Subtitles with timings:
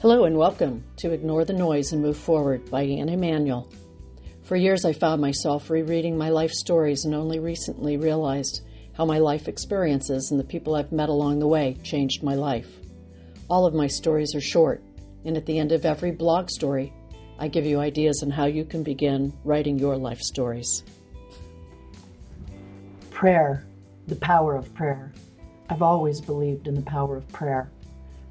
[0.00, 3.70] Hello and welcome to Ignore the Noise and Move Forward by Anne Emanuel.
[4.44, 8.62] For years, I found myself rereading my life stories and only recently realized
[8.94, 12.78] how my life experiences and the people I've met along the way changed my life.
[13.50, 14.82] All of my stories are short,
[15.26, 16.94] and at the end of every blog story,
[17.38, 20.82] I give you ideas on how you can begin writing your life stories.
[23.10, 23.66] Prayer,
[24.06, 25.12] the power of prayer.
[25.68, 27.70] I've always believed in the power of prayer.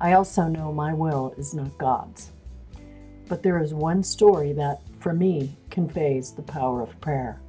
[0.01, 2.31] I also know my will is not God's.
[3.27, 7.41] But there is one story that, for me, conveys the power of prayer.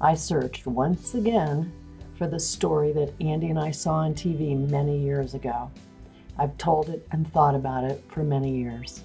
[0.00, 1.72] I searched once again
[2.16, 5.70] for the story that Andy and I saw on TV many years ago.
[6.38, 9.02] I've told it and thought about it for many years.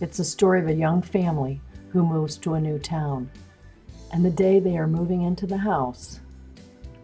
[0.00, 3.30] It's a story of a young family who moves to a new town.
[4.12, 6.20] And the day they are moving into the house,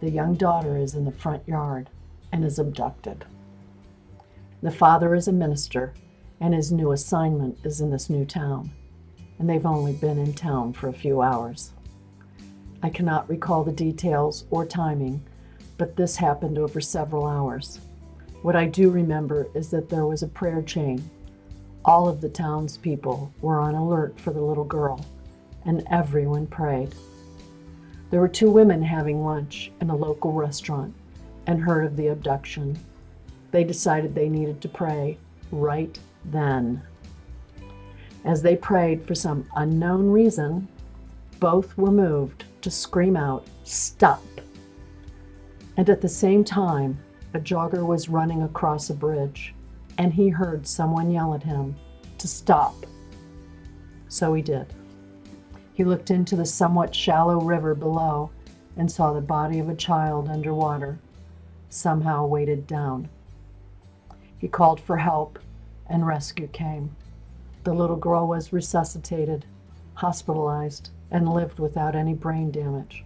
[0.01, 1.89] the young daughter is in the front yard
[2.31, 3.25] and is abducted.
[4.63, 5.93] The father is a minister,
[6.39, 8.71] and his new assignment is in this new town,
[9.37, 11.73] and they've only been in town for a few hours.
[12.81, 15.21] I cannot recall the details or timing,
[15.77, 17.81] but this happened over several hours.
[18.41, 21.03] What I do remember is that there was a prayer chain.
[21.83, 25.05] All of the townspeople were on alert for the little girl,
[25.65, 26.95] and everyone prayed.
[28.11, 30.95] There were two women having lunch in a local restaurant
[31.47, 32.79] and heard of the abduction
[33.53, 35.15] they decided they needed to pray
[35.51, 36.81] right then.
[38.25, 40.67] As they prayed for some unknown reason,
[41.39, 44.23] both were moved to scream out, Stop!
[45.77, 46.97] And at the same time,
[47.35, 49.53] a jogger was running across a bridge,
[49.99, 51.75] and he heard someone yell at him
[52.17, 52.87] to stop.
[54.07, 54.65] So he did.
[55.75, 58.31] He looked into the somewhat shallow river below
[58.77, 60.97] and saw the body of a child underwater,
[61.69, 63.09] somehow weighted down.
[64.43, 65.39] He called for help,
[65.87, 66.97] and rescue came.
[67.63, 69.45] The little girl was resuscitated,
[69.93, 73.05] hospitalized, and lived without any brain damage.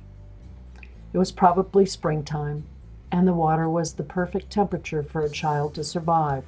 [1.13, 2.65] It was probably springtime,
[3.11, 6.43] and the water was the perfect temperature for a child to survive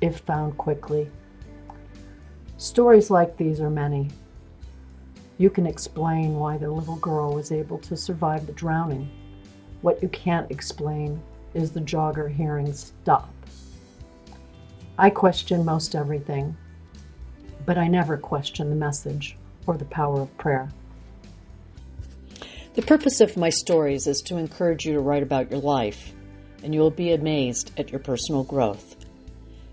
[0.00, 1.08] if found quickly.
[2.58, 4.10] Stories like these are many.
[5.38, 9.08] You can explain why the little girl was able to survive the drowning.
[9.82, 11.22] What you can't explain
[11.54, 13.32] is the jogger hearing stop
[14.96, 16.56] I question most everything,
[17.66, 20.70] but I never question the message or the power of prayer.
[22.74, 26.12] The purpose of my stories is to encourage you to write about your life,
[26.62, 28.94] and you will be amazed at your personal growth.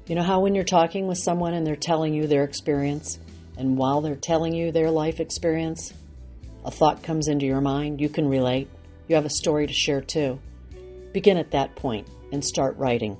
[0.07, 3.19] You know how when you're talking with someone and they're telling you their experience,
[3.57, 5.93] and while they're telling you their life experience,
[6.65, 8.69] a thought comes into your mind, you can relate,
[9.07, 10.39] you have a story to share too.
[11.13, 13.17] Begin at that point and start writing.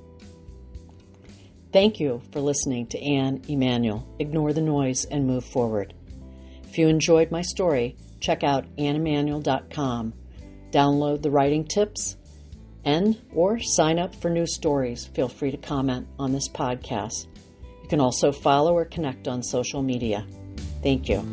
[1.72, 4.06] Thank you for listening to Anne Emanuel.
[4.18, 5.94] Ignore the noise and move forward.
[6.64, 10.12] If you enjoyed my story, check out anneemanuel.com.
[10.70, 12.16] Download the writing tips
[12.84, 15.06] and or sign up for new stories.
[15.06, 17.26] Feel free to comment on this podcast.
[17.82, 20.26] You can also follow or connect on social media.
[20.82, 21.26] Thank you.